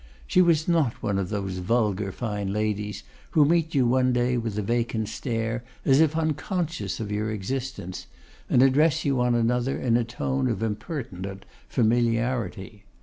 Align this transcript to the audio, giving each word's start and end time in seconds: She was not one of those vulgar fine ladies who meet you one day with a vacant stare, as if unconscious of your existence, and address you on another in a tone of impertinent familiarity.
She 0.25 0.41
was 0.41 0.67
not 0.67 1.03
one 1.03 1.19
of 1.19 1.29
those 1.29 1.59
vulgar 1.59 2.11
fine 2.11 2.51
ladies 2.51 3.03
who 3.37 3.45
meet 3.45 3.75
you 3.75 3.85
one 3.85 4.11
day 4.13 4.35
with 4.35 4.57
a 4.57 4.63
vacant 4.63 5.07
stare, 5.09 5.63
as 5.85 6.01
if 6.01 6.17
unconscious 6.17 6.99
of 6.99 7.11
your 7.11 7.29
existence, 7.29 8.07
and 8.49 8.63
address 8.63 9.05
you 9.05 9.21
on 9.21 9.35
another 9.35 9.79
in 9.79 9.97
a 9.97 10.03
tone 10.03 10.47
of 10.47 10.63
impertinent 10.63 11.45
familiarity. 11.69 12.83